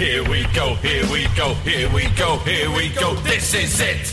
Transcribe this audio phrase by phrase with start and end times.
[0.00, 3.14] Here we go, here we go, here we go, here we go.
[3.16, 4.10] This is it.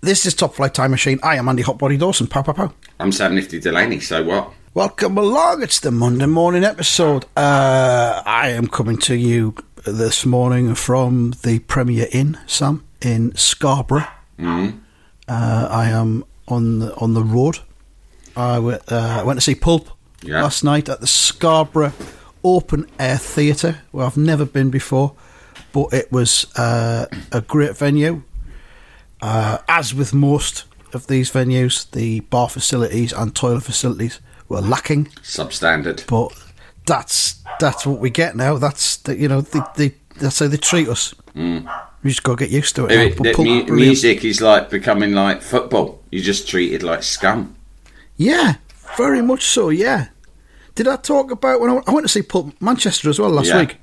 [0.00, 1.18] This is Top Flight Time Machine.
[1.24, 2.28] I am Andy Hotbody Dawson.
[2.28, 2.72] Pow, pow, pow.
[3.00, 4.52] I'm Sam Nifty Delaney, so what?
[4.74, 5.64] Welcome along.
[5.64, 7.24] It's the Monday morning episode.
[7.36, 14.06] Uh, I am coming to you this morning from the Premier Inn, Sam, in Scarborough.
[14.38, 14.78] Mm-hmm.
[15.26, 17.58] Uh, I am on the, on the road.
[18.36, 19.88] I w- uh, went to see Pulp
[20.22, 20.42] Yeah.
[20.42, 21.92] last night at the Scarborough
[22.44, 25.14] Open Air Theatre, where I've never been before,
[25.72, 28.22] but it was uh, a great venue.
[29.20, 35.06] Uh, as with most of these venues, the bar facilities and toilet facilities were lacking,
[35.22, 36.06] Substandard.
[36.08, 36.32] but
[36.86, 38.58] that's that's what we get now.
[38.58, 41.14] That's the, you know they, they, that's how they treat us.
[41.34, 42.90] We just got to get used to it.
[42.90, 46.02] It- mu- music is like becoming like football.
[46.10, 47.54] You're just treated like scum.
[48.16, 48.56] Yeah,
[48.98, 49.68] very much so.
[49.68, 50.08] Yeah.
[50.74, 53.30] Did I talk about when I went, I went to see Pulp Manchester as well
[53.30, 53.60] last Yeah.
[53.60, 53.76] week?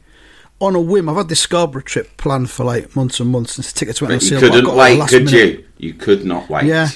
[0.62, 3.72] On a whim, I've had this Scarborough trip planned for like months and months since
[3.72, 4.38] the tickets went on you sale.
[4.40, 5.34] I couldn't wait, could minute.
[5.34, 5.66] you?
[5.78, 6.66] You could not wait.
[6.66, 6.90] Yeah.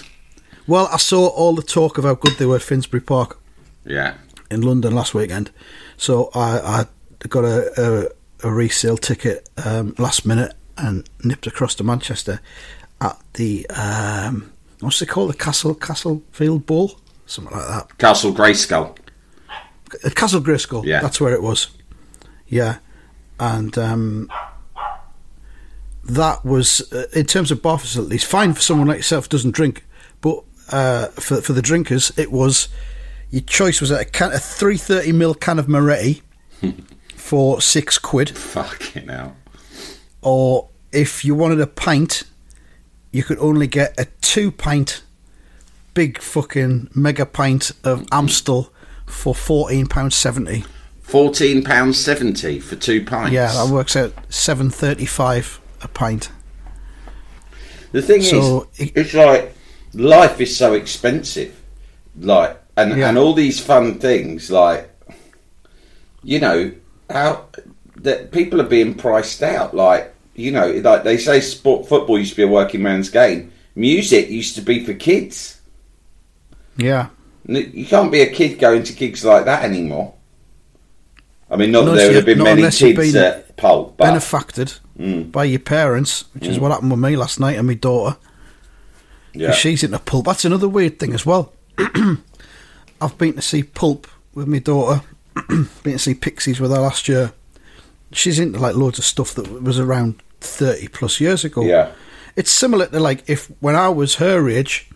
[0.67, 3.39] Well, I saw all the talk of how good they were at Finsbury Park
[3.85, 4.15] Yeah.
[4.51, 5.51] in London last weekend,
[5.97, 6.85] so I, I
[7.27, 8.11] got a,
[8.43, 12.41] a, a resale ticket um, last minute and nipped across to Manchester
[12.99, 17.97] at the um, what's it called, the Castle Castlefield Bowl, something like that.
[17.97, 18.97] Castle Grayskull.
[20.15, 20.85] Castle Grayskull.
[20.85, 21.01] Yeah.
[21.01, 21.67] that's where it was.
[22.47, 22.77] Yeah,
[23.39, 24.29] and um,
[26.05, 29.51] that was uh, in terms of bar facilities fine for someone like yourself who doesn't
[29.51, 29.85] drink,
[30.21, 32.67] but uh, for for the drinkers, it was
[33.31, 36.21] your choice was a can a three thirty ml can of Moretti
[37.15, 39.35] for six quid, Fucking hell.
[40.21, 42.23] or if you wanted a pint,
[43.11, 45.01] you could only get a two pint,
[45.93, 48.71] big fucking mega pint of Amstel
[49.05, 50.63] for fourteen pounds seventy.
[51.07, 53.31] £14.70 for two pints.
[53.33, 56.29] Yeah, that works out seven thirty five a pint.
[57.91, 59.53] The thing So, is, it- it's like
[59.93, 61.53] life is so expensive,
[62.19, 63.09] like, and Yeah.
[63.09, 64.89] and all these fun things, like,
[66.23, 66.71] you know,
[67.09, 67.45] how
[67.97, 69.75] that people are being priced out.
[69.75, 73.51] Like, you know, like they say, sport football used to be a working man's game.
[73.75, 75.59] Music used to be for kids.
[76.77, 77.09] Yeah,
[77.45, 80.13] You can't be a kid going to gigs like that anymore.
[81.49, 84.05] I mean, not that Unless there would have been many kids been at Pulp, but
[84.05, 85.31] benefacted mm.
[85.31, 86.61] by your parents, which is mm.
[86.61, 88.17] what happened with me last night and my daughter.
[89.33, 89.51] yeah.
[89.51, 90.25] She's into pulp.
[90.25, 91.53] That's another weird thing as well.
[91.77, 95.01] I've been to see Pulp with my daughter.
[95.49, 97.33] been to see Pixies with her last year.
[98.11, 101.63] She's into like loads of stuff that was around thirty plus years ago.
[101.63, 101.91] Yeah.
[102.35, 104.89] It's similar to like if when I was her age,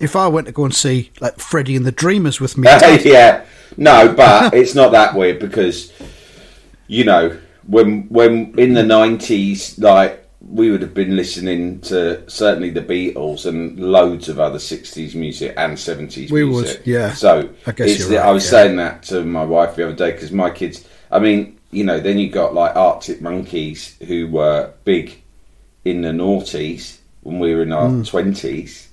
[0.00, 3.04] if I went to go and see like Freddie and the Dreamers with me, dad,
[3.04, 3.44] yeah,
[3.76, 5.92] no, but it's not that weird because
[6.86, 12.70] you know when when in the nineties, like we would have been listening to certainly
[12.70, 17.12] the Beatles and loads of other sixties music and seventies We would, yeah.
[17.12, 18.50] So I guess the- right, I was yeah.
[18.50, 20.86] saying that to my wife the other day because my kids.
[21.10, 25.22] I mean, you know, then you got like Arctic Monkeys who were big
[25.86, 28.06] in the noughties when we were in our mm.
[28.06, 28.87] twenties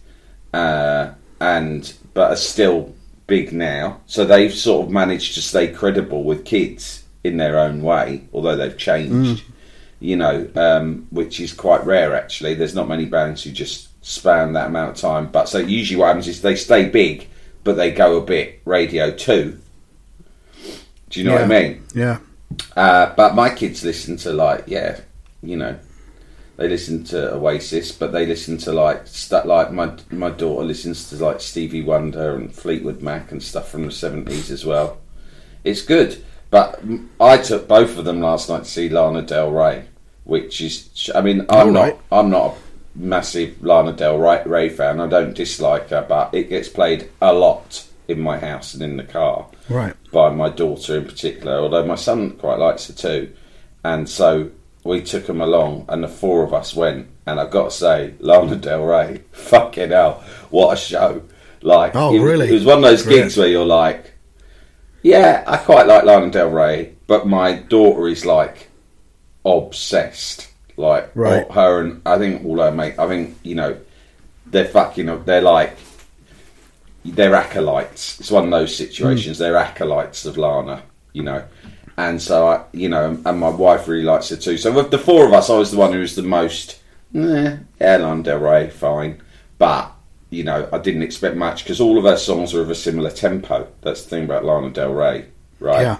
[0.55, 2.93] uh, and but are still
[3.27, 3.99] big now.
[4.05, 8.55] So they've sort of managed to stay credible with kids in their own way, although
[8.55, 9.44] they've changed.
[9.99, 12.53] You know, um, which is quite rare actually.
[12.53, 15.27] There's not many bands who just span that amount of time.
[15.31, 17.27] But so usually what happens is they stay big,
[17.63, 19.59] but they go a bit radio too.
[21.09, 21.83] Do you know what I mean?
[21.94, 22.19] yeah,
[22.75, 25.00] Uh, but my kids listen to like yeah,
[25.41, 25.75] you know,
[26.57, 29.06] they listen to Oasis, but they listen to like
[29.46, 33.86] like my my daughter listens to like Stevie Wonder and Fleetwood Mac and stuff from
[33.86, 34.98] the seventies as well.
[35.63, 36.81] It's good, but
[37.19, 39.86] I took both of them last night to see Lana Del Rey,
[40.24, 42.00] which is I mean I'm All not right.
[42.12, 42.57] I'm not a
[42.98, 45.02] massive Lana Del Rey, Rey fan.
[45.02, 48.98] I don't dislike her, but it gets played a lot in my house and in
[48.98, 49.96] the car right.
[50.12, 53.34] by my daughter in particular, although my son quite likes her too.
[53.84, 54.52] And so
[54.85, 57.07] we took them along, and the four of us went.
[57.25, 61.23] And I've got to say, Lana Del Rey, fucking hell, what a show!
[61.61, 62.47] Like, Oh, it, really?
[62.47, 64.13] It was one of those gigs where you're like,
[65.01, 68.69] Yeah, I quite like Lana Del Rey, but my daughter is like
[69.43, 70.49] obsessed.
[70.77, 71.49] Like Right.
[71.51, 72.95] her and I think all her mate.
[72.99, 73.77] I think you know
[74.45, 75.23] they're fucking.
[75.23, 75.77] They're like
[77.05, 78.19] they're acolytes.
[78.19, 79.37] It's one of those situations.
[79.37, 79.43] Hmm.
[79.43, 80.83] They're acolytes of Lana,
[81.13, 81.43] you know.
[81.97, 84.57] And so I, you know, and my wife really likes her too.
[84.57, 86.80] So with the four of us, I was the one who was the most.
[87.15, 89.21] Eh, yeah, Lana Del Rey, fine,
[89.57, 89.92] but
[90.30, 93.12] you know, I didn't expect much because all of her songs are of a similar
[93.12, 93.68] tempo.
[93.81, 95.25] That's the thing about Lana Del Rey,
[95.59, 95.81] right?
[95.81, 95.97] Yeah.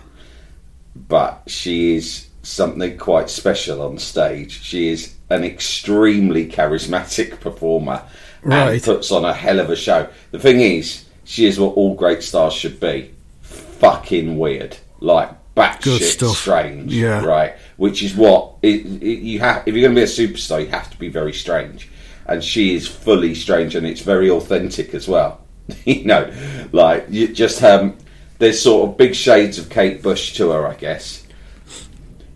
[1.08, 4.62] but she is something quite special on stage.
[4.64, 8.02] She is an extremely charismatic performer
[8.44, 8.84] and Right.
[8.84, 10.08] puts on a hell of a show.
[10.32, 13.12] The thing is, she is what all great stars should be.
[13.42, 16.38] Fucking weird, like batshit stuff.
[16.38, 17.24] strange, Yeah.
[17.24, 17.54] right?
[17.78, 19.64] Which is what it, it, you have.
[19.68, 21.90] If you're going to be a superstar, you have to be very strange,
[22.28, 25.42] and she is fully strange, and it's very authentic as well.
[25.86, 26.32] you know,
[26.72, 27.98] like you just um,
[28.38, 31.24] there's sort of big shades of Kate Bush to her, I guess.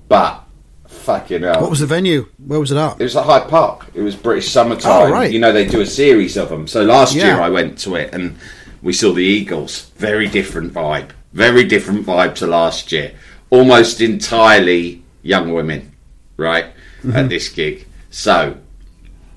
[0.07, 0.43] But
[0.87, 2.27] fucking hell, What was the venue?
[2.43, 2.99] Where was it at?
[2.99, 3.87] it was at Hyde Park.
[3.93, 4.91] It was British summertime.
[4.91, 5.31] Oh, right.
[5.31, 6.67] You know they do a series of them.
[6.67, 7.25] So last Yeah.
[7.27, 8.37] year I went to it and
[8.81, 9.91] we saw the Eagles.
[9.97, 11.09] Very different vibe.
[11.33, 13.13] Very different vibe to last year.
[13.49, 15.95] Almost entirely young women,
[16.37, 16.65] right?
[17.01, 17.15] Mm-hmm.
[17.15, 17.87] At this gig.
[18.09, 18.57] So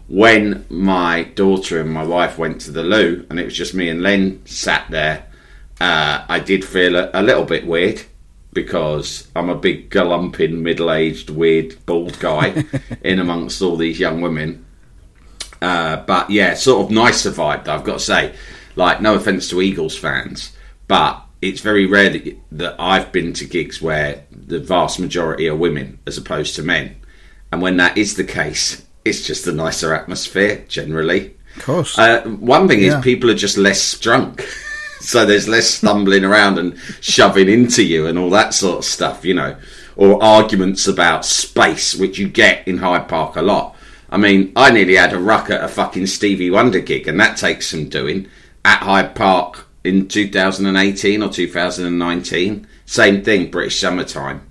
[0.09, 3.89] when my daughter and my wife went to the loo and it was just me
[3.89, 5.27] and Len sat there,
[5.81, 8.03] uh, I did feel a, a little bit weird
[8.53, 12.65] because I'm a big galumping, middle-aged, weird, bald guy
[13.03, 14.65] in amongst all these young women.
[15.61, 17.65] Uh, but yeah, sort of nicer vibe.
[17.65, 18.35] Though, I've got to say,
[18.77, 20.55] like, no offense to Eagles fans,
[20.89, 25.57] but it's very rare that, that I've been to gigs where the vast majority are
[25.57, 26.97] women as opposed to men,
[27.51, 31.37] and when that is the case, it's just a nicer atmosphere generally.
[31.57, 31.99] Of course.
[31.99, 32.99] Uh, one thing Yeah.
[32.99, 34.43] is people are just less drunk.
[35.01, 39.25] so there's less stumbling around and shoving into you and all that sort of stuff,
[39.25, 39.57] you know,
[39.97, 43.77] or arguments about space, which you get in Hyde Park a lot.
[44.09, 47.37] I mean, I nearly had a ruck at a fucking Stevie Wonder gig, and that
[47.37, 48.29] takes some doing
[48.65, 52.67] at Hyde Park in 2018 or 2019.
[52.87, 54.49] Same thing, British summertime.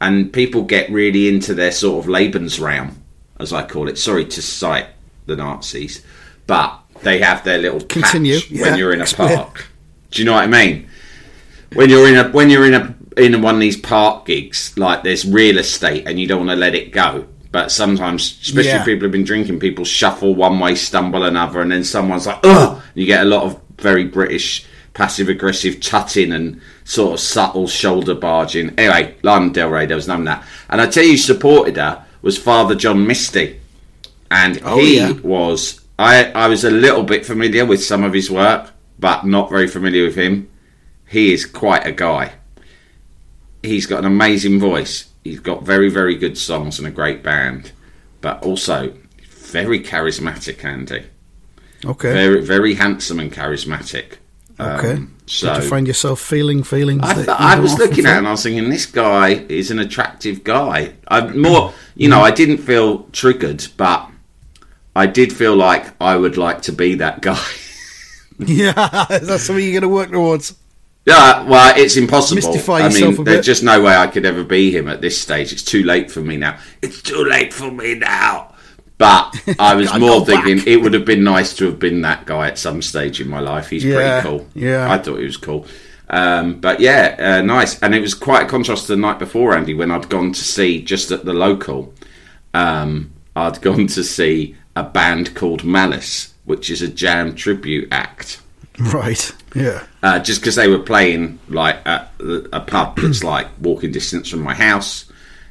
[0.00, 2.94] And people get really into their sort of Lebensraum,
[3.38, 3.98] as I call it.
[3.98, 4.86] Sorry to cite
[5.26, 6.02] the Nazis,
[6.46, 9.36] but they have their little Continue, yeah, when you're in a explain.
[9.36, 9.66] park.
[10.10, 10.88] Do you know what I mean?
[11.74, 15.02] When you're in a when you're in a in one of these park gigs, like
[15.04, 17.26] there's real estate, and you don't want to let it go.
[17.52, 18.80] But sometimes, especially Yeah.
[18.80, 22.40] if people have been drinking, people shuffle one way, stumble another, and then someone's like,
[22.44, 27.68] "Ugh!" You get a lot of very British passive aggressive tutting and sort of subtle
[27.68, 28.70] shoulder barging.
[28.78, 30.44] Anyway, Lana Del Rey, there was none of that.
[30.68, 33.60] And I tell you, who supported her was Father John Misty,
[34.30, 35.12] and Oh, he yeah.
[35.12, 35.80] was.
[35.98, 39.68] I I was a little bit familiar with some of his work, but not very
[39.68, 40.48] familiar with him.
[41.08, 42.32] He is quite a guy.
[43.62, 45.06] He's got an amazing voice.
[45.24, 47.72] He's got very, very good songs and a great band,
[48.22, 48.94] but also
[49.28, 51.04] very charismatic, Andy.
[51.84, 52.12] Okay.
[52.12, 54.16] Very, very handsome and charismatic.
[54.58, 54.92] okay.
[54.92, 57.02] Um, Did you find yourself feeling feelings?
[57.04, 59.78] I, th- I was looking at it and I was thinking, this guy is an
[59.78, 60.94] attractive guy.
[61.08, 64.10] I more, you know, I didn't feel triggered, but
[64.96, 67.42] I did feel like I would like to be that guy.
[68.42, 70.54] Yeah, is that something you're going to work towards?
[71.06, 72.36] Yeah, well, it's impossible.
[72.36, 75.52] Mystify I mean, there's just no way I could ever be him at this stage.
[75.52, 76.58] It's too late for me now.
[76.82, 78.49] It's too late for me now.
[79.00, 80.66] But I was more thinking back.
[80.68, 83.40] it would have been nice to have been that guy at some stage in my
[83.40, 83.70] life.
[83.70, 84.46] He's Yeah, pretty cool.
[84.54, 84.92] yeah.
[84.92, 85.66] I thought he was cool.
[86.10, 87.80] Um, but yeah, uh, nice.
[87.82, 90.40] And it was quite a contrast to the night before, Andy, when I'd gone to
[90.44, 91.94] see just at the local.
[92.52, 98.40] Um, I'd gone to see a band called Malice, which is a jam tribute act
[98.78, 99.32] Right.
[99.54, 99.84] Yeah.
[100.02, 104.40] uh, just because they were playing like at a pub that's like walking distance from
[104.42, 105.10] my house.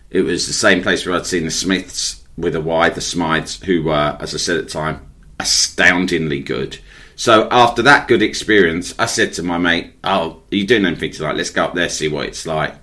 [0.09, 3.61] It was the same place where I'd seen the Smiths with a Y, the Smyths,
[3.63, 5.01] who were, as I said at the time,
[5.39, 6.77] astoundingly good.
[7.15, 11.11] So after that good experience, I said to my mate, "Oh, are you doing anything
[11.11, 11.35] tonight?
[11.35, 12.73] Let's go up there see what it's like."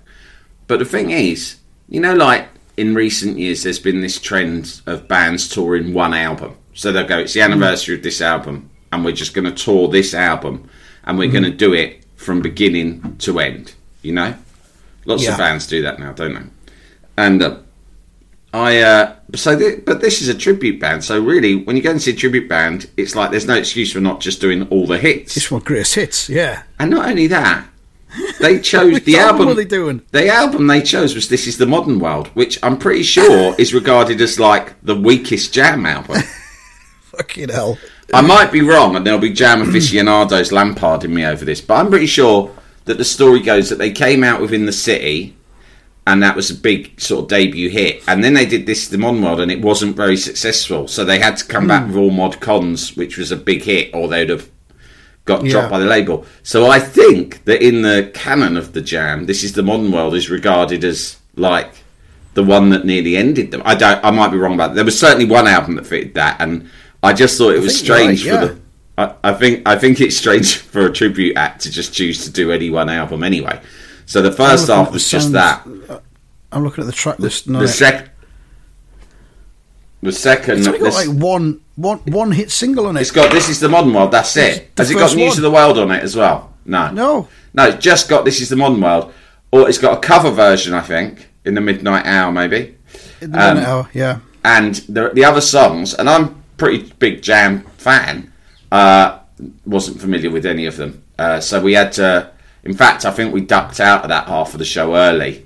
[0.67, 1.55] But the thing is,
[1.89, 6.55] you know, like in recent years, there's been this trend of bands touring one album.
[6.75, 9.87] So they'll go, it's the anniversary of this album, and we're just going to tour
[9.87, 10.69] this album,
[11.05, 13.73] and we're going to do it from beginning to end.
[14.03, 14.35] You know,
[15.05, 15.31] lots Yeah.
[15.31, 16.41] of bands do that now, don't they?
[17.17, 17.57] And uh,
[18.57, 21.03] I, uh, so, th- but this is a tribute band.
[21.03, 23.91] So really, when you go and see a tribute band, it's like there's no excuse
[23.93, 25.33] for not just doing all the hits.
[25.33, 26.29] Just one greatest hits.
[26.29, 26.63] Yeah.
[26.79, 27.67] And not only that,
[28.39, 30.01] they chose the album What were they doing?
[30.11, 33.73] The album they chose was "This Is the Modern World," which I'm pretty sure is
[33.73, 36.21] regarded as like the weakest Jam album.
[37.01, 37.77] Fucking hell.
[38.13, 41.89] I might be wrong, and there'll be Jam aficionados lamparding me over this, but I'm
[41.89, 45.35] pretty sure that the story goes that they came out with In the City,
[46.07, 48.01] and that was a big sort of debut hit.
[48.07, 50.87] And then they did this the Modern World, and it wasn't very successful.
[50.87, 53.93] So they had to come back with all Mod Cons, which was a big hit,
[53.93, 54.49] or they'd have
[55.25, 55.51] got Yeah.
[55.51, 56.25] dropped by the label.
[56.43, 60.15] So I think that in the canon of the Jam, this is the Modern World
[60.15, 61.73] is regarded as like
[62.35, 63.61] the one that nearly ended them.
[63.65, 63.99] I don't.
[64.01, 64.75] I might be wrong about that.
[64.75, 66.69] There was certainly one album that fitted that, and
[67.03, 68.59] I just thought it was strange right, for the.
[68.97, 72.31] I, I think I think it's strange for a tribute act to just choose to
[72.31, 73.59] do any one album anyway.
[74.07, 75.67] So the first half was just that.
[76.51, 77.47] I'm looking at the track list.
[77.47, 77.59] now.
[77.59, 78.09] The sec.
[80.01, 80.59] The second.
[80.59, 83.01] It's only got this- like one, one, one hit single on it.
[83.01, 84.11] it's got this is the modern world.
[84.11, 84.71] That's it.
[84.77, 85.37] Has it got News one.
[85.37, 86.53] of the World on it as well?
[86.65, 86.89] No.
[86.91, 87.27] No.
[87.53, 89.13] No, it's just got this is the modern world,
[89.51, 92.75] or it's got a cover version, I think, in the midnight hour maybe,
[93.21, 94.19] In the Um, minute hour, yeah.
[94.45, 95.93] and the the other songs.
[95.95, 98.31] And I'm pretty big Jam fan.
[98.71, 99.17] Uh,
[99.65, 102.29] wasn't familiar with any of them, uh, so we had to.
[102.67, 105.45] In fact, I think we ducked out of that half of the show early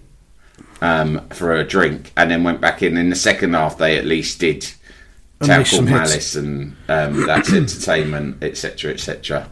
[0.82, 2.98] um, for a drink, and then went back in.
[2.98, 4.66] In the second half, they at least did
[5.40, 5.86] Called.
[5.86, 9.50] Malice and um, That's Entertainment, etc., etc.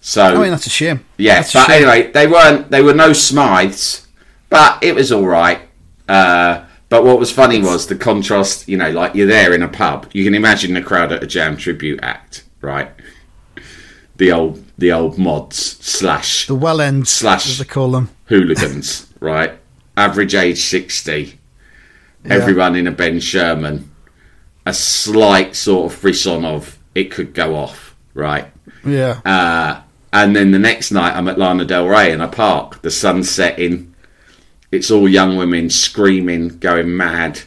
[0.00, 1.04] So I mean, that's a shame.
[1.16, 1.88] yeah, That's but shame.
[1.88, 2.70] anyway, they weren't.
[2.70, 4.06] They were no Smythes,
[4.50, 5.60] but it was all right.
[6.08, 8.68] Uh, but what was funny was the contrast.
[8.68, 10.10] You know, like you're there in a pub.
[10.12, 12.90] You can imagine the crowd at a Jam tribute act, right?
[14.16, 17.46] The old, the old mods slash The well ends, Slash.
[17.48, 18.10] as they call them.
[18.26, 19.52] hooligans, right?
[19.96, 21.38] Average age sixty.
[22.24, 23.90] Everyone in a Ben Sherman.
[24.66, 28.46] A slight sort of frisson of it could go off, right?
[28.84, 29.20] Yeah.
[29.24, 32.80] Uh, and then the next night, I'm at Lana Del Rey in a park.
[32.80, 33.94] The sun's setting.
[34.72, 37.40] It's all young women screaming, going mad.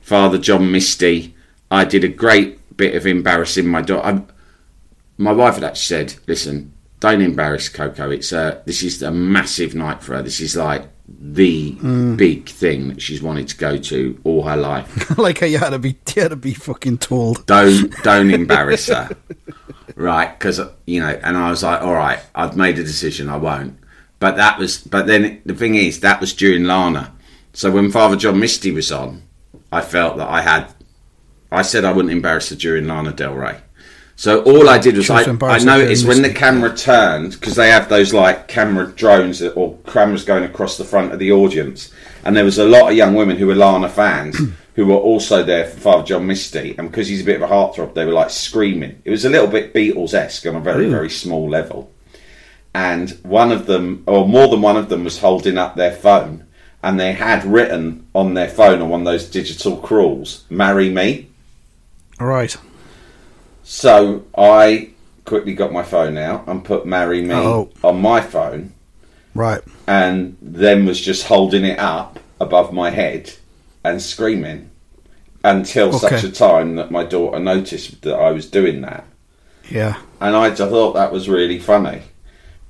[0.00, 1.34] Father John Misty.
[1.70, 4.24] I did a great bit of embarrassing my daughter.
[5.18, 8.10] My wife had actually said, "Listen, don't embarrass Coco.
[8.10, 10.22] It's uh, this is a massive night for her.
[10.22, 11.72] This is like the
[12.16, 15.70] big thing that she's wanted to go to all her life." like how you had
[15.70, 17.46] to be, you had to be fucking told.
[17.46, 19.08] don't don't embarrass her
[19.94, 23.36] right because you know and i was like all right i've made a decision i
[23.36, 23.78] won't
[24.18, 27.14] but that was but then the thing is that was during lana
[27.54, 29.22] so when father john misty was on
[29.72, 30.66] i felt that i had
[31.50, 33.58] i said i wouldn't embarrass her during lana del rey
[34.16, 37.88] so all i did was i, I noticed when the camera turned because they have
[37.88, 41.92] those like camera drones that, or cameras going across the front of the audience
[42.24, 44.38] and there was a lot of young women who were lana fans
[44.76, 47.52] who were also there for Father John Misty, and because he's a bit of a
[47.52, 49.00] heartthrob, they were like screaming.
[49.06, 51.90] It was a little bit Beatles esque on a very, very small level.
[52.74, 56.46] And one of them, or more than one of them, was holding up their phone,
[56.82, 61.30] and they had written on their phone on one of those digital crawls, "Marry me."
[62.20, 62.54] Right.
[63.68, 64.90] So I
[65.24, 67.68] quickly got my phone out and put "Marry me" Oh.
[67.82, 68.72] on my phone,
[69.34, 69.60] Right.
[69.88, 73.32] and then was just holding it up above my head
[73.82, 74.70] and screaming
[75.42, 79.04] until such a time that my daughter noticed that I was doing that.
[79.68, 79.96] Yeah.
[80.20, 82.02] And I just thought that was really funny,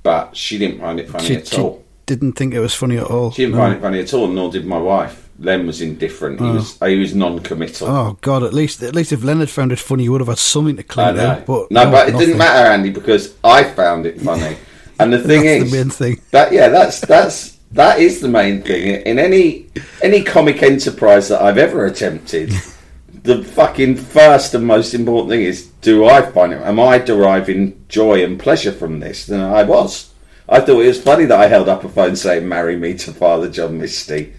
[0.01, 1.83] but she didn't find it funny She, at she all.
[2.07, 3.31] didn't think it was funny at all.
[3.31, 3.61] She didn't No.
[3.61, 5.26] find it funny at all, nor did my wife.
[5.39, 6.39] Len was indifferent.
[6.39, 6.53] He oh.
[6.55, 7.87] was he was non-committal.
[7.87, 8.43] Oh God!
[8.43, 10.83] At least, at least if Leonard found it funny, he would have had something to
[10.83, 11.45] clean out.
[11.45, 12.27] But no, but it nothing.
[12.27, 14.57] didn't matter, Andy, because I found it funny.
[14.99, 16.21] And the thing That's is, the main thing.
[16.31, 19.67] that yeah, that's that's that is the main thing in any
[20.01, 22.51] any comic enterprise that I've ever attempted.
[23.23, 26.61] the fucking first and most important thing is: do I find it?
[26.61, 29.29] Am I deriving joy and pleasure from this?
[29.29, 30.13] And I was.
[30.49, 33.11] I thought it was funny that I held up a phone saying "Marry me" to
[33.11, 34.33] Father John Misty.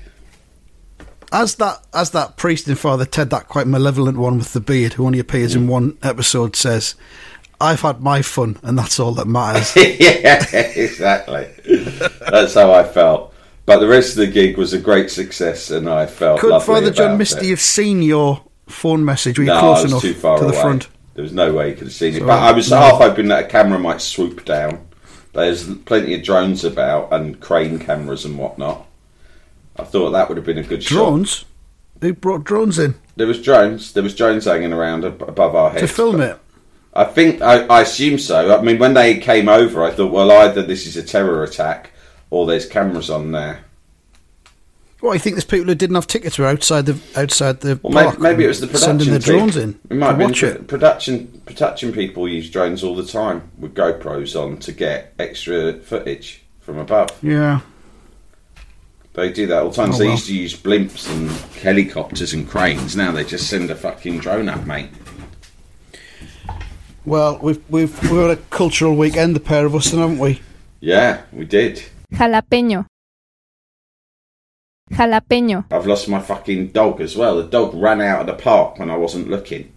[1.32, 4.94] As that, as that priest in Father Ted, that quite malevolent one with the beard,
[4.94, 5.70] who only appears in mm.
[5.70, 6.94] one episode, says,
[7.60, 11.48] "I've had my fun, and that's all that matters." yeah, exactly.
[12.30, 13.34] That's how I felt.
[13.66, 16.40] But the rest of the gig was a great success, and I felt.
[16.40, 17.50] Could Father John Misty it.
[17.50, 19.38] have seen your phone message?
[19.38, 20.62] Were you No, close I was enough too far to the away.
[20.62, 20.88] front?
[21.12, 22.20] There was no way you could have seen it.
[22.20, 22.78] So, but I was no.
[22.78, 24.86] half hoping that a camera might swoop down.
[25.34, 28.87] There's plenty of drones about and crane cameras and whatnot.
[29.78, 30.94] I thought that would have been a good shot.
[30.94, 31.44] Drones?
[32.00, 33.92] Who brought drones in There was drones.
[33.92, 35.82] There was drones hanging around above our heads.
[35.82, 36.38] to film it?
[36.94, 38.56] I think I, I assume so.
[38.56, 41.90] I mean, when they came over, I thought, well, either this is a terror attack
[42.30, 43.64] or there's cameras on there.
[45.00, 47.92] Well, I think there's people who didn't have tickets were outside the outside the Well,
[47.92, 50.42] maybe, park maybe it was the production sending the drones in It might been watch
[50.42, 50.66] it.
[50.66, 51.40] production.
[51.46, 56.78] Production people use drones all the time with GoPros on to get extra footage from
[56.78, 57.10] above.
[57.22, 57.60] Yeah,
[59.18, 59.92] They do that all the time.
[59.92, 60.14] Oh, they well.
[60.14, 61.28] used to use blimps and
[61.60, 62.94] helicopters and cranes.
[62.94, 64.90] Now they just send a fucking drone up, mate.
[67.04, 70.40] Well, we've we've we've had a cultural weekend, the pair of us, then, haven't we?
[70.78, 71.82] Yeah, we did.
[72.12, 72.86] Jalapeño.
[74.92, 75.64] Jalapeño.
[75.72, 77.38] I've lost my fucking dog as well.
[77.38, 79.72] The dog ran out of the park when I wasn't looking.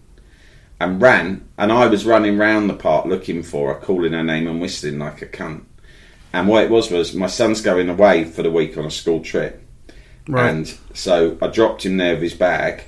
[0.78, 4.46] And ran, and I was running round the park looking for her, calling her name
[4.46, 5.64] and whistling like a cunt.
[6.32, 9.20] And what it was was my son's going away for the week on a school
[9.20, 9.62] trip.
[10.26, 10.50] Right.
[10.50, 12.84] And so I dropped him there with his bag,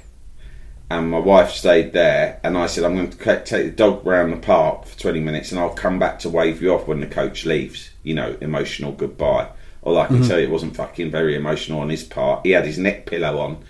[0.91, 2.41] and my wife stayed there.
[2.43, 5.51] And I said, I'm going to take the dog round the park for 20 minutes,
[5.51, 7.91] and I'll come back to wave you off when the coach leaves.
[8.03, 9.49] You know, emotional goodbye.
[9.83, 10.29] Although I can mm-hmm.
[10.29, 12.47] tell you, it wasn't fucking very emotional on his part.
[12.47, 13.65] He had his neck pillow on.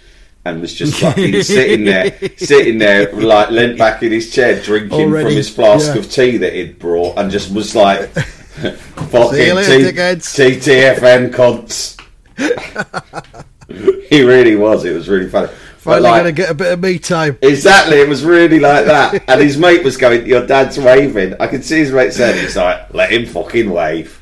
[0.46, 5.08] And was just fucking sitting there, sitting there, like leant back in his chair, drinking
[5.08, 6.00] Already, from his flask yeah.
[6.00, 8.10] of tea that he'd brought, and just was like,
[8.62, 12.00] See "Fucking you later, T- TTFN cunts."
[14.08, 14.84] he really was.
[14.84, 15.48] It was really funny.
[15.78, 17.38] Finally, like, gonna get a bit of me time.
[17.42, 19.22] Exactly, it was really like that.
[19.28, 21.34] And his mate was going, Your dad's waving.
[21.38, 24.18] I could see his mate saying, He's like, Let him fucking wave.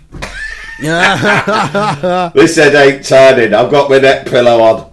[0.81, 3.55] Yeah, This head ain't turning.
[3.55, 4.93] I've got my neck pillow on.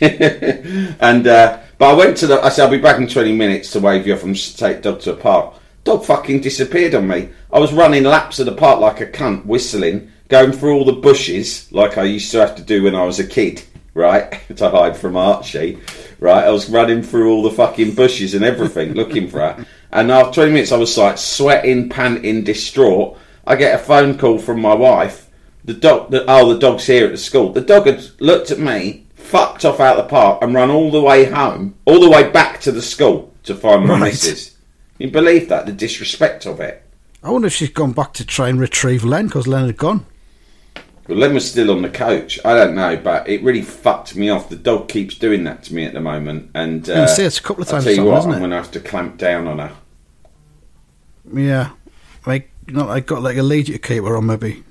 [0.00, 3.70] and, uh, but I went to the, I said, I'll be back in 20 minutes
[3.72, 5.54] to wave you off and just take dog to a park.
[5.88, 7.30] Dog fucking disappeared on me.
[7.50, 10.92] I was running laps of the park like a cunt, whistling, going through all the
[10.92, 13.62] bushes like I used to have to do when I was a kid,
[13.94, 14.38] right?
[14.56, 15.78] to hide from Archie,
[16.20, 16.44] right?
[16.44, 19.64] I was running through all the fucking bushes and everything looking for her.
[19.90, 23.16] And after 20 minutes, I was like sweating, panting, distraught.
[23.46, 25.30] I get a phone call from my wife.
[25.64, 27.50] The dog, the, oh, the dog's here at the school.
[27.54, 31.00] The dog had looked at me, fucked off out the park, and run all the
[31.00, 34.12] way home, all the way back to the school to find my Right.
[34.12, 34.57] missus.
[34.98, 35.66] You believe that?
[35.66, 36.82] The disrespect of it.
[37.22, 40.06] I wonder if she's gone back to try and retrieve Len because Len had gone.
[41.08, 42.38] Well, Len was still on the coach.
[42.44, 44.48] I don't know, but it really fucked me off.
[44.50, 47.42] The dog keeps doing that to me at the moment, and uh, gonna it's a
[47.42, 47.86] couple of times.
[47.86, 49.72] I'll tell you something, I'm going to have to clamp down on her.
[51.32, 51.70] Yeah,
[52.26, 54.64] like not like got like a lead you keep her on maybe.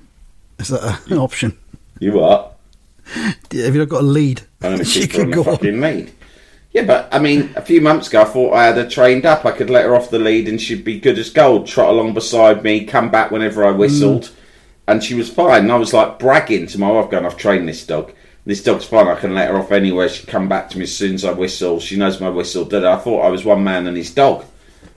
[0.58, 1.56] Is that a, an option?
[1.98, 2.56] You what?
[3.14, 4.42] Have you not got a lead?
[4.62, 5.56] I'm going to she keep her on could the go on.
[5.56, 6.12] fucking lead.
[6.72, 9.44] Yeah, but I mean, a few months ago, I thought I had her trained up.
[9.46, 11.66] I could let her off the lead, and she'd be good as gold.
[11.66, 14.30] Trot along beside me, come back whenever I whistled, Mm.
[14.88, 15.62] and she was fine.
[15.62, 18.12] And I was like bragging to my wife, going, "I've trained this dog.
[18.44, 19.08] This dog's fine.
[19.08, 20.08] I can let her off anywhere.
[20.08, 21.80] She'd come back to me as soon as I whistle.
[21.80, 22.94] She knows my whistle." Da.
[22.94, 24.44] I thought I was one man and his dog.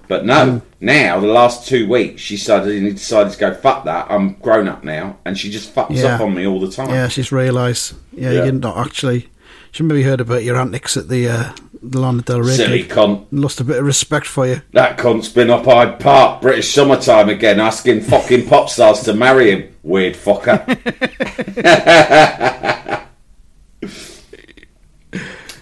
[0.09, 0.61] But no, Mm.
[0.81, 4.07] now the last two weeks she suddenly decided to go fuck that.
[4.09, 6.15] I'm grown up now, and she just fucks Yeah.
[6.15, 6.89] off on me all the time.
[6.89, 7.93] Yeah, she's realised.
[8.13, 8.45] Yeah, Yeah.
[8.45, 9.27] you not actually.
[9.71, 12.53] She maybe heard about your antics at the uh, the Lana Del Rey.
[12.55, 13.25] Silly cunt.
[13.31, 14.61] Lost a bit of respect for you.
[14.73, 19.51] That cunt's been up Hyde Park, British summertime again, asking fucking pop stars to marry
[19.51, 19.73] him.
[19.83, 20.61] Weird fucker.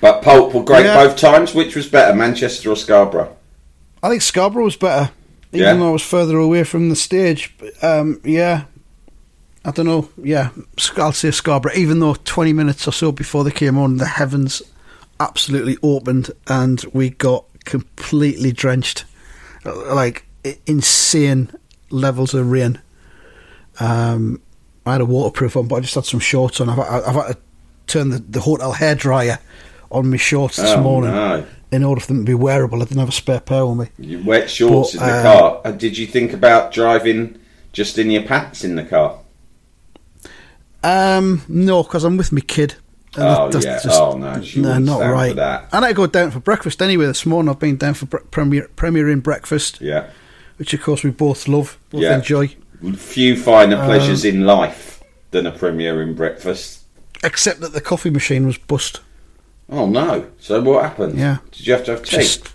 [0.02, 0.96] but Pulp were great Yeah.
[1.08, 1.54] both times.
[1.54, 3.36] Which was better, Manchester or Scarborough?
[4.02, 5.12] I think Scarborough was better,
[5.52, 5.74] even Yeah.
[5.76, 7.54] though I was further away from the stage.
[7.58, 8.64] But, Um, yeah,
[9.70, 10.10] I don't know.
[10.18, 10.50] Yeah,
[10.98, 11.74] I'll say Scarborough.
[11.76, 14.64] Even though twenty minutes or so before they came on, the heavens
[15.20, 19.06] absolutely opened and we got completely drenched,
[19.66, 20.26] Uh, like
[20.66, 21.52] insane
[21.92, 22.80] levels of rain.
[23.80, 24.42] Um,
[24.88, 26.70] I had a waterproof on, but I just had some shorts on.
[26.70, 27.38] I've, I've had to
[27.86, 29.38] turn the, the hotel hairdryer
[29.92, 31.46] on my shorts this Oh, morning no.
[31.72, 32.82] in order for them to be wearable.
[32.82, 33.88] I didn't have a spare pair on me.
[34.00, 35.62] You wet shorts But, in the uh, car.
[35.66, 37.38] Uh, did you think about driving
[37.72, 39.20] just in your pants in the car?
[40.84, 42.76] Um, no, because I'm with my kid.
[43.16, 43.80] And Oh, that's yeah.
[43.84, 45.38] just- Oh, no, she no, not right.
[45.72, 47.06] And I go down for breakfast anyway.
[47.08, 50.06] This morning I've been down for bre- Premier Premier Inn breakfast, Yeah.
[50.58, 52.16] which of course we both love, both Yeah.
[52.18, 52.56] enjoy.
[52.96, 56.82] Few finer Um, pleasures in life than a Premier Inn breakfast.
[57.24, 59.02] Except that the coffee machine was bust.
[59.72, 60.26] Oh no!
[60.40, 61.18] So what happened?
[61.20, 61.38] Yeah.
[61.52, 62.18] Did you have to have tea?
[62.18, 62.48] Just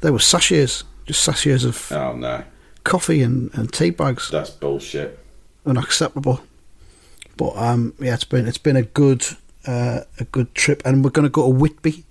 [0.00, 2.42] there were sachets, just sachets of Oh no,
[2.84, 4.28] coffee and, and tea bags.
[4.30, 5.18] that's bullshit.
[5.66, 6.40] Unacceptable.
[7.38, 9.24] But um, yeah, it's been it's been a good
[9.66, 12.04] uh, a good trip, and we're going to go to Whitby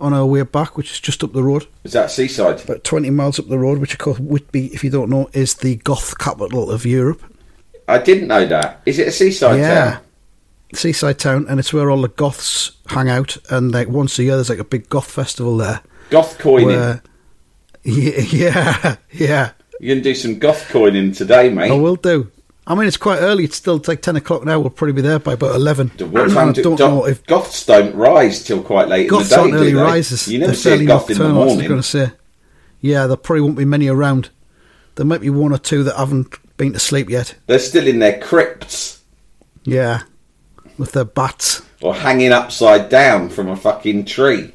[0.00, 1.66] on our way back, which is just up the road.
[1.84, 2.62] Is that seaside?
[2.62, 5.54] about 20 miles up the road, which of course Whitby, if you don't know, is
[5.54, 7.22] the goth capital of Europe.
[7.86, 8.80] I didn't know that.
[8.86, 9.90] Is it a seaside yeah.
[9.90, 10.02] town?
[10.72, 13.36] Seaside town, and it's where all the goths hang out.
[13.50, 15.80] And like once a year, there's like a big goth festival there.
[16.10, 16.68] Goth coining.
[16.68, 17.02] Where,
[17.82, 19.50] yeah, yeah, yeah.
[19.80, 21.72] You can do some goth coining today, mate.
[21.72, 22.30] I will do.
[22.70, 23.42] I mean, it's quite early.
[23.42, 24.60] It's still like 10 o'clock now.
[24.60, 25.88] We'll probably be there by about 11.
[26.10, 29.24] What time I do, don't do- know if goths don't rise till quite late goths
[29.24, 29.80] in the day, aren't early they?
[29.80, 30.28] risers.
[30.28, 32.12] You never see a goth in the was Going to say.
[32.80, 34.30] Yeah, there probably won't be many around.
[34.94, 37.34] There might be one or two that haven't been to sleep yet.
[37.48, 39.02] They're still in their crypts
[39.64, 40.02] Yeah,
[40.78, 41.62] with their bats.
[41.80, 44.52] or hanging upside down from a fucking tree.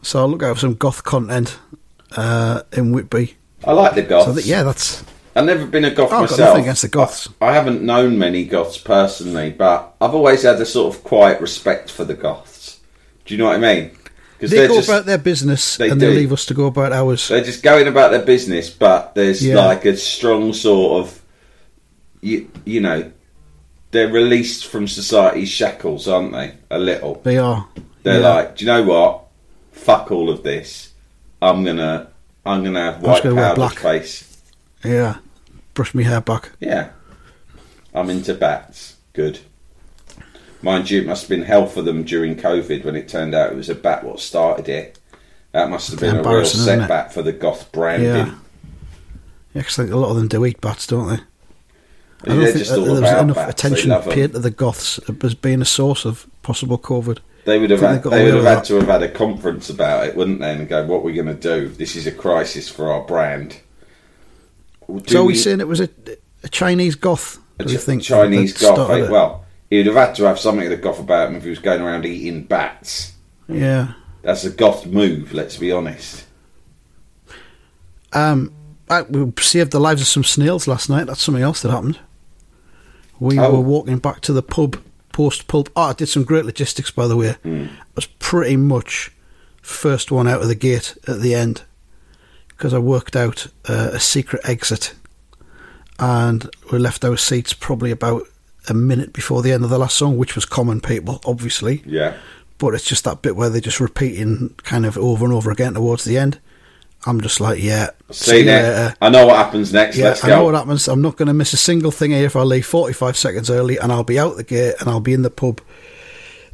[0.00, 1.58] So I'll look out for some goth content
[2.12, 3.36] uh, in Whitby.
[3.64, 4.26] I like the goths.
[4.26, 5.04] So that, yeah, that's
[5.36, 6.48] I've never been a goth Oh, I've got myself.
[6.50, 7.28] nothing against the goths.
[7.40, 11.40] I, I haven't known many goths personally, but I've always had a sort of quiet
[11.40, 12.80] respect for the goths.
[13.26, 13.90] Do you know what I mean?
[14.38, 16.08] Because they go just about their business they and do.
[16.08, 17.28] they leave us to go about ours.
[17.28, 19.56] they're just going about their business, but there's Yeah.
[19.64, 21.22] like a strong sort of
[22.22, 23.10] you you know
[23.92, 26.54] they're released from society's shackles, aren't they?
[26.70, 27.20] A little.
[27.24, 27.66] They are.
[28.02, 28.28] They're Yeah.
[28.28, 29.22] like, do you know what?
[29.72, 30.90] Fuck all of this.
[31.40, 32.08] I'm gonna
[32.44, 33.78] I'm gonna have white powder black.
[33.78, 34.24] face.
[34.84, 35.16] Yeah.
[35.76, 36.52] Brush my hair back.
[36.58, 36.88] Yeah.
[37.94, 38.96] I'm into bats.
[39.12, 39.40] Good.
[40.62, 43.52] Mind you, it must have been hell for them during COVID when it turned out
[43.52, 44.98] it was a bat what started it.
[45.52, 46.82] That must have been a real Embarrassing, isn't it?
[46.84, 48.08] setback for the goth branding.
[49.54, 49.62] Yeah.
[49.76, 51.14] Like a lot of them do eat bats, don't they?
[51.14, 51.18] I
[52.24, 53.52] don't They're think there was enough bats.
[53.52, 57.18] Attention paid to the goths as being a source of possible COVID.
[57.44, 58.64] They would have had, they they would have had that.
[58.64, 60.54] to have had a conference about it, wouldn't they?
[60.54, 61.68] And go, what are we going to do?
[61.68, 63.60] This is a crisis for our brand.
[65.06, 65.88] So are we saying it was a,
[66.44, 67.38] a Chinese goth?
[67.58, 68.90] a Do you Ch- think Chinese goth?
[68.90, 69.08] eh?
[69.10, 71.58] Well, he'd have had to have something to the goth about him if he was
[71.58, 73.12] going around eating bats.
[73.48, 73.92] yeah.
[74.22, 75.32] That's a goth move.
[75.32, 76.24] Let's be honest.
[78.12, 78.52] Um,
[78.88, 81.06] I, we saved the lives of some snails last night.
[81.06, 81.98] That's something else that happened.
[83.20, 83.52] We Oh.
[83.52, 84.80] were walking back to the pub
[85.12, 85.70] post pulp.
[85.76, 87.32] Oh, I did some great logistics, by the way.
[87.42, 87.66] Hmm.
[87.70, 89.12] I was pretty much
[89.62, 91.62] first one out of the gate at the end
[92.56, 94.94] because I worked out uh, a secret exit,
[95.98, 98.26] and we left our seats probably about
[98.68, 101.82] a minute before the end of the last song, which was Common People, obviously.
[101.86, 102.16] Yeah.
[102.58, 105.74] But it's just that bit where they're just repeating kind of over and over again
[105.74, 106.40] towards the end.
[107.04, 107.90] I'm just like, yeah.
[108.10, 108.94] See later.
[109.00, 109.96] I know what happens next.
[109.96, 110.88] Yeah, I know what happens.
[110.88, 113.76] I'm not going to miss a single thing here if I leave 45 seconds early,
[113.76, 115.60] and I'll be out the gate and I'll be in the pub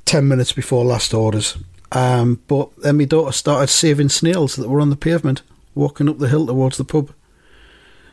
[0.04, 1.56] 10 minutes before last orders.
[1.92, 5.42] Um, but then my daughter started saving snails that were on the pavement,
[5.74, 7.12] walking up the hill towards the pub.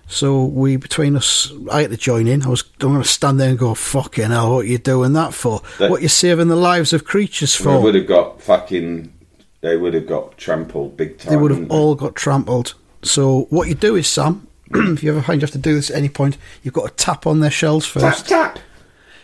[0.08, 2.42] So we, between us, I had to join in.
[2.44, 5.14] I was I'm going to stand there and go, fucking hell, what are you doing
[5.14, 5.62] that for?
[5.78, 7.80] That- what you saving the lives of creatures They for?
[7.82, 9.14] would have got fucking.
[9.62, 11.32] They would have got trampled big time.
[11.32, 12.74] they would have all got trampled.
[13.04, 15.90] So what you do is, Sam, if you ever find you have to do this
[15.92, 18.28] at any point, you've got to tap on their shells first.
[18.30, 18.64] Tap tap.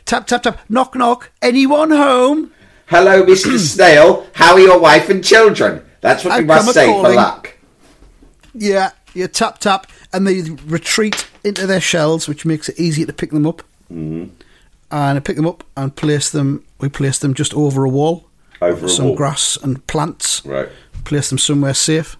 [0.05, 0.59] Tap, tap, tap.
[0.69, 1.31] Knock, knock.
[1.41, 2.51] Anyone home?
[2.87, 3.57] Hello, Mr.
[3.57, 4.27] Snail.
[4.33, 5.83] How are your wife and children?
[6.01, 7.54] That's what I've you must say for luck.
[8.55, 9.91] Yeah, you tap, tap.
[10.13, 13.61] And they retreat into their shells, which makes it easier to pick them up.
[13.91, 14.33] Mm-hmm.
[14.91, 16.63] And I pick them up and place them.
[16.79, 18.27] We place them just over a wall.
[18.61, 19.15] Over a some wall.
[19.15, 20.45] grass and plants.
[20.45, 20.69] Right.
[21.03, 22.17] Place them somewhere safe.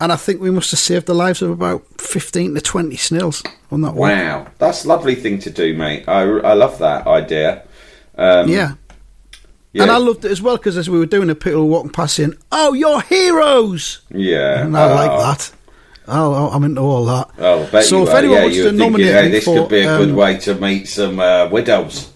[0.00, 3.42] And I think we must have saved the lives of about 15 to 20 snails
[3.70, 4.08] on that wall.
[4.08, 6.08] Wow, that's a lovely thing to do, mate.
[6.08, 7.62] I, I love that idea.
[8.16, 8.74] Um, Yeah.
[9.72, 11.66] Yeah, And I loved it as well because as we were doing it, people were
[11.66, 14.00] walking past saying, Oh, you're heroes!
[14.10, 14.62] yeah.
[14.64, 15.52] And I Oh, like that.
[16.08, 17.30] Oh, I'm into all that.
[17.38, 18.16] Oh, so if were.
[18.16, 20.36] anyone yeah, wants to thinking, nominate hey, this for, could be a good um, way
[20.38, 22.10] to meet some uh, widows.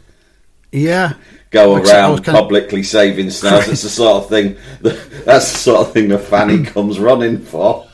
[0.72, 1.12] Yeah.
[1.50, 3.68] Go around kind of- publicly saving snails.
[3.68, 4.56] It's the sort of thing.
[4.80, 7.86] That's the sort of thing that Fanny comes running for.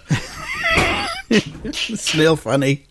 [1.73, 2.87] Snail funny.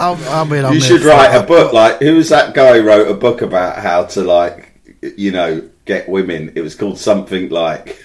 [0.00, 1.72] I, mean, I'm you should write a book.
[1.72, 4.72] Like, who was that guy who wrote a book about how to like,
[5.16, 6.52] you know, get women?
[6.54, 7.98] It was called something like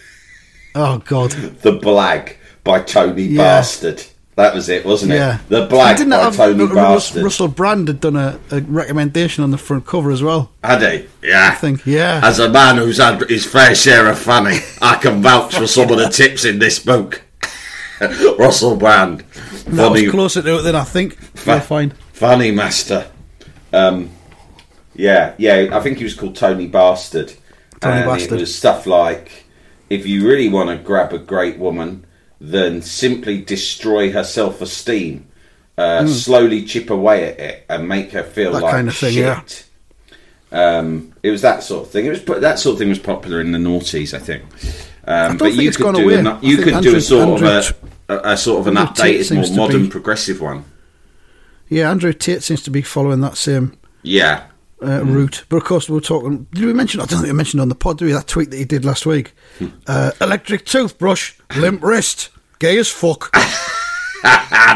[0.75, 1.31] Oh, God.
[1.31, 3.37] The Blag by Tony Yeah.
[3.43, 4.03] Bastard.
[4.35, 5.35] That was it, wasn't Yeah.
[5.35, 5.49] it?
[5.49, 7.23] The Blag Didn't by have- Tony Bastard.
[7.23, 10.51] Russell Brand had done a, a recommendation on the front cover as well.
[10.63, 11.07] Had he?
[11.27, 11.49] Yeah.
[11.51, 12.21] I think, yeah.
[12.23, 15.91] As a man who's had his fair share of funny, I can vouch for some
[15.91, 17.21] of the tips in this book.
[18.39, 19.19] Russell Brand.
[19.67, 21.17] that was closer to it than I think.
[22.13, 23.09] Funny master.
[23.73, 24.11] Um,
[24.95, 27.33] yeah, yeah, I think he was called Tony Bastard.
[27.79, 28.33] Tony and Bastard.
[28.33, 29.45] it was stuff like
[29.89, 32.05] if you really want to grab a great woman,
[32.39, 35.27] then simply destroy her self esteem.
[35.77, 38.51] Uh, Slowly chip away at it and make her feel.
[38.51, 39.65] That like kind of thing, shit.
[40.51, 40.77] yeah.
[40.77, 42.05] Um, it was that sort of thing.
[42.05, 44.43] It was that sort of thing was popular in the noughties, I think.
[45.05, 47.75] Um, don't but think you could do an, you could do a sort Andrew of
[48.09, 50.41] a, a, a sort of an Andrew Tate updated, seems more to modern, be- progressive
[50.41, 50.65] one.
[51.71, 54.43] Yeah, Andrew Tate seems to be following that same Yeah,
[54.83, 55.45] uh, route.
[55.47, 56.47] But of course, we were talking.
[56.53, 56.99] Did we mention?
[56.99, 57.97] I don't think we mentioned on the pod.
[57.97, 59.31] Did we that tweet that he did last week?
[59.87, 62.27] Uh, electric toothbrush, limp wrist,
[62.59, 63.33] gay as fuck.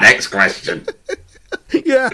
[0.02, 0.86] Next question.
[1.86, 2.10] yeah,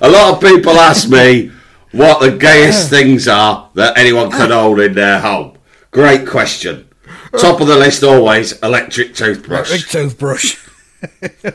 [0.00, 1.52] A lot of people ask me
[1.92, 5.56] what the gayest things are that anyone can hold in their home.
[5.90, 6.88] Great question.
[7.38, 9.68] Top of the list always, electric toothbrush.
[9.68, 10.56] electric toothbrush.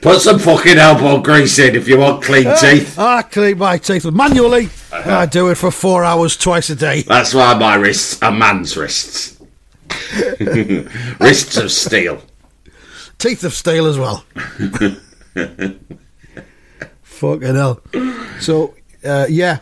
[0.02, 2.98] Put some fucking elbow grease in if you want clean teeth.
[2.98, 4.70] I clean my teeth manually.
[4.92, 7.02] I do it for four hours twice a day.
[7.04, 9.40] That's why my wrists are man's wrists.
[11.20, 12.22] wrists of steel.
[13.18, 14.24] Teeth of steel as well.
[17.02, 17.82] Fucking hell.
[18.40, 19.60] So, uh, yeah.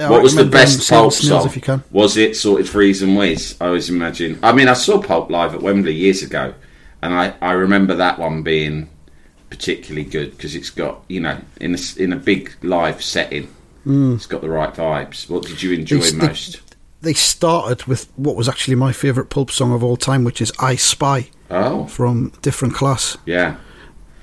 [0.00, 1.44] I What was the um, best Pulp song?
[1.46, 1.82] if you can.
[1.90, 3.56] Was it Sorted for E's and Wizz?
[3.60, 4.38] I always imagine.
[4.42, 6.54] I mean, I saw Pulp live at Wembley years ago,
[7.02, 8.88] and I, I remember that one being
[9.50, 13.48] particularly good because it's got you know in a, in a big live setting,
[13.86, 15.28] it's got the right vibes.
[15.30, 16.02] What did you enjoy Mm.
[16.12, 16.60] They- they- most?
[17.00, 20.50] They started with what was actually my favourite pulp song of all time, which is
[20.58, 23.16] I Spy Oh, from Different Class.
[23.24, 23.54] yeah,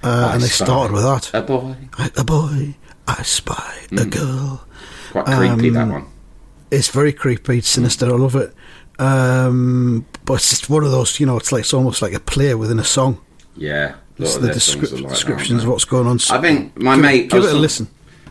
[0.03, 0.65] Uh, and they Spy.
[0.65, 1.31] started with that.
[1.33, 1.75] a boy.
[1.97, 2.75] I, a boy,
[3.07, 4.01] I spy Mm.
[4.01, 4.67] a girl.
[5.13, 6.05] Quite creepy that Um, one.
[6.69, 8.07] It's very creepy, it's sinister.
[8.07, 8.53] I love it.
[8.99, 12.19] Um, but it's just one of those, you know, it's like it's almost like a
[12.19, 13.19] play within a song.
[13.57, 16.19] Yeah, It's of the their songs descrip- are like descriptions aren't of what's going on.
[16.29, 17.29] I think my give, mate.
[17.29, 17.87] give it a listen.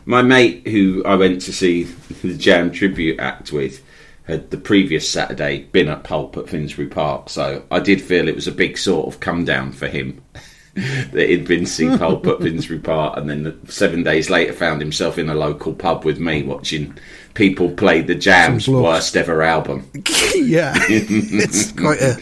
[0.06, 1.84] My mate, who I went to see
[2.22, 3.82] the Jam tribute act with,
[4.24, 8.34] had the previous Saturday been at Pulp at Finsbury Park, so I did feel it
[8.34, 10.20] was a big sort of come down for him
[10.74, 15.16] that he'd been see Pulp at Finsbury Park, and then seven days later found himself
[15.16, 16.96] in a local pub with me watching
[17.32, 19.88] people play the Jam's worst ever album.
[20.34, 22.20] yeah, it's quite a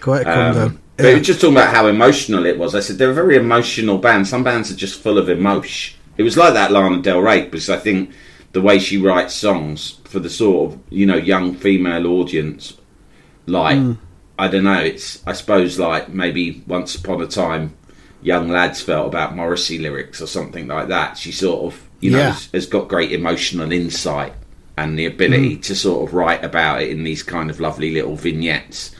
[0.00, 0.78] quite a come Um, down.
[1.02, 2.74] But it was just talking about how emotional it was.
[2.74, 4.26] I said they're a very emotional band.
[4.28, 5.98] Some bands are just full of emotion.
[6.16, 8.10] It was like that Lana Del Rey because I think
[8.52, 12.76] the way she writes songs for the sort of you know young female audience,
[13.46, 13.92] like Hmm.
[14.38, 14.80] I don't know.
[14.80, 17.74] It's I suppose like maybe once upon a time,
[18.22, 21.16] young lads felt about Morrissey lyrics or something like that.
[21.18, 22.32] She sort of you know Yeah.
[22.32, 24.32] has, has got great emotional insight
[24.78, 25.60] and the ability Hmm.
[25.60, 28.92] to sort of write about it in these kind of lovely little vignettes.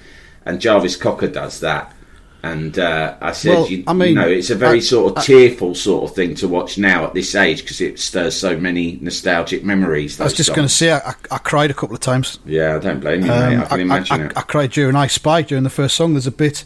[0.51, 1.95] And Jarvis Cocker does that.
[2.43, 5.17] And uh, I said, Well, you, I mean, you know, it's a very I- sort
[5.17, 8.59] of tearful sort of thing to watch now at this age because it stirs so
[8.59, 10.21] many nostalgic memories.
[10.21, 12.39] I was just going to say, I, I cried a couple of times.
[12.45, 13.57] yeah, I don't blame you, mate.
[13.57, 14.33] Um, I can imagine it.
[14.37, 16.15] I, cried during I Spy during the first song.
[16.15, 16.65] There's a bit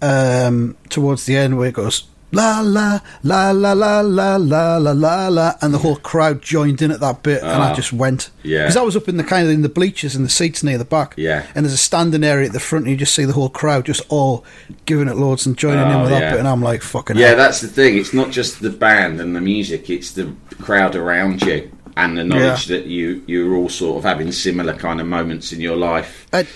[0.00, 4.92] um, towards the end where it goes la la la la la la la la
[4.92, 7.92] la la, and the whole crowd joined in at that bit, and I Ah, just
[7.92, 8.30] went.
[8.42, 8.62] yeah.
[8.62, 10.78] because I was up in the kind of in the bleachers and the seats near
[10.78, 11.14] the back.
[11.16, 11.44] Yeah.
[11.54, 13.86] and there's a standing area at the front, and you just see the whole crowd
[13.86, 14.44] just all
[14.86, 17.28] giving it loads and joining in Oh, with that bit, and I'm like fucking Yeah,
[17.28, 17.36] hell.
[17.36, 17.96] that's the thing.
[17.98, 22.24] It's not just the band and the music; it's the crowd around you and the
[22.24, 26.26] knowledge that you you're all sort of having similar kind of moments in your life.
[26.32, 26.46] At,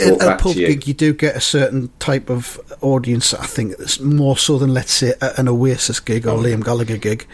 [0.00, 0.66] at a Pulp you.
[0.66, 3.32] gig, you do get a certain type of audience.
[3.34, 7.26] I think it's more so than let's say an Oasis gig or Liam Gallagher gig.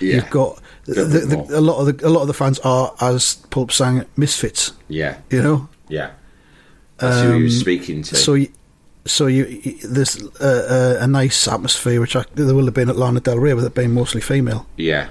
[0.00, 0.16] Yeah.
[0.16, 3.34] You've got the, the, a lot of the a lot of the fans are, as
[3.50, 4.72] Pulp sang, misfits.
[4.88, 6.12] Yeah, You know, yeah.
[6.96, 8.16] That's who he was Um, speaking to.
[8.16, 8.48] so you,
[9.06, 12.88] so you, you there's a, a, a nice atmosphere, which I, there will have been
[12.90, 14.66] at Lana Del Rey, with it being mostly female.
[14.76, 15.08] yeah,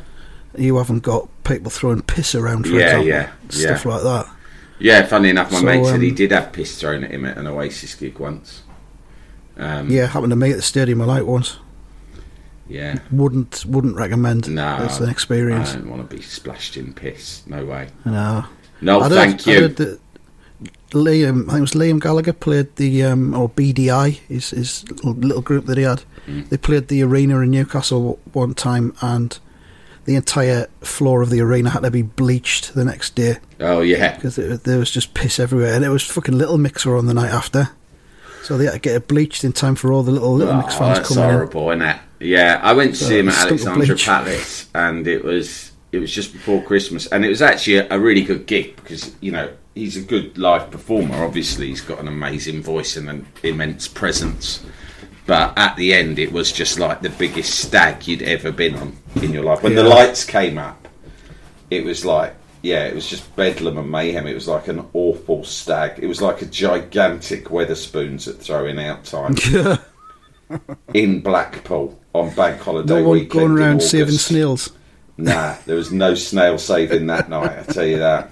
[0.57, 3.91] You haven't got people throwing piss around, for a Yeah, example, yeah, stuff yeah.
[3.91, 4.29] like that.
[4.79, 5.05] yeah.
[5.05, 7.37] Funny enough, my So, mate said he um, did have piss thrown at him at
[7.37, 8.63] an Oasis gig once.
[9.57, 11.57] Um, Yeah, happened to me at the Stadium I like once.
[12.67, 12.99] yeah.
[13.11, 14.49] Wouldn't wouldn't recommend.
[14.49, 15.71] No, it's an experience.
[15.71, 17.43] I don't want to be splashed in piss.
[17.47, 17.89] No way.
[18.05, 18.45] No.
[18.81, 19.99] No, I'd thank you.
[20.91, 24.89] Liam, I think it was Liam Gallagher played the um, or Beady Eye, his his
[24.89, 26.01] little, little group that he had.
[26.27, 26.49] Mm.
[26.49, 29.37] They played the arena in Newcastle one time, and
[30.09, 34.15] the entire floor of the arena had to be bleached the next day Oh yeah,
[34.15, 37.13] because there was just piss everywhere, and it was fucking Little Mix were on the
[37.13, 37.69] night after,
[38.41, 40.73] so they had to get it bleached in time for all the little Little Mix
[40.75, 41.35] Oh, fans that's coming in.
[41.35, 41.97] horrible, isn't it?
[42.21, 43.95] Yeah, I went to So see him at Alexandra.
[43.97, 47.99] Palace, and it was it was just before Christmas, and it was actually a, a
[47.99, 51.23] really good gig because you know he's a good live performer.
[51.23, 54.65] Obviously, he's got an amazing voice and an immense presence.
[55.29, 58.97] But at the end, it was just like the biggest stag you'd ever been on
[59.21, 59.61] in your life.
[59.61, 60.87] When the lights came up,
[61.69, 64.25] it was like yeah, it was just bedlam and mayhem.
[64.25, 65.99] It was like an awful stag.
[66.01, 69.35] It was like a gigantic Wetherspoons at throwing out time
[70.95, 73.29] in Blackpool on Bank Holiday no one weekend.
[73.29, 74.73] going around saving snails.
[75.17, 77.59] Nah, there was no snail saving that night.
[77.59, 78.31] I tell you that.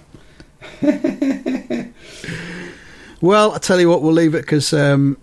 [3.21, 5.17] Well, I tell you what, we'll leave it because um,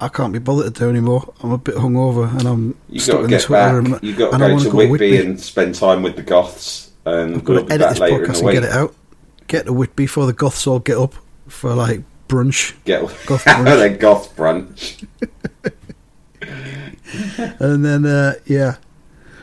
[0.00, 1.32] I can't be bothered to do anymore.
[1.42, 3.72] I'm a bit hungover and I'm You stuck in this back.
[3.72, 3.98] room.
[4.02, 6.22] You've got to and I go wanna to go Whitby, and spend time with the
[6.22, 6.90] Goths.
[7.04, 8.94] And I've got we'll to edit this podcast and get it out.
[9.46, 11.14] Get to Whitby before the Goths all get up
[11.48, 13.98] for like brunch, Get Goth brunch.
[14.00, 15.04] goth brunch.
[17.60, 18.76] and then uh, yeah.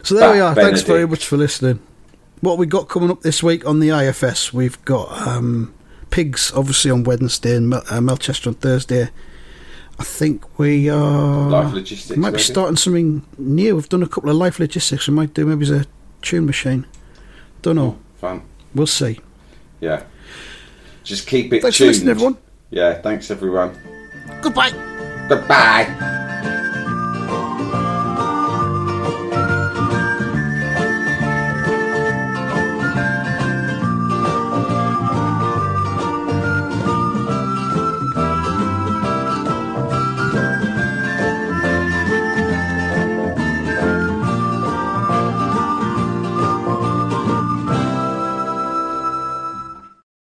[0.03, 0.63] So there we Back are.
[0.63, 1.79] Thanks very much for listening.
[2.41, 4.53] What we got coming up this week on the IFS?
[4.53, 5.73] We've got um,
[6.09, 9.09] pigs, obviously on Wednesday, and Mel- uh, Melchester on Thursday.
[9.99, 11.49] I think we are.
[11.49, 12.17] Life logistics.
[12.17, 12.43] might be maybe?
[12.43, 13.75] starting something new.
[13.75, 15.07] We've done a couple of life logistics.
[15.07, 15.85] We might do maybe as a
[16.21, 16.85] tune machine.
[17.61, 17.97] Don't know.
[17.97, 18.41] Oh, fun.
[18.75, 19.19] We'll see.
[19.79, 20.03] Yeah.
[21.03, 22.37] Just keep it Thanks for listening, everyone.
[22.69, 23.01] Yeah.
[23.01, 23.75] Thanks everyone.
[24.41, 24.71] Goodbye.
[25.29, 26.25] Goodbye.